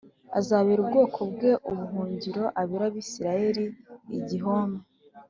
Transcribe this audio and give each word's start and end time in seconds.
azabera 0.39 0.79
ubwoko 0.81 1.19
bwe 1.31 1.51
ubuhungiro 1.69 2.43
abere 2.61 2.83
Abisirayeli 2.89 3.65
igihome 4.17 4.79